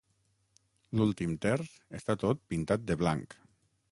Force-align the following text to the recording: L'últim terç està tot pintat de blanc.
L'últim 0.99 1.35
terç 1.43 1.77
està 2.01 2.17
tot 2.25 2.43
pintat 2.55 2.89
de 2.93 3.01
blanc. 3.05 3.37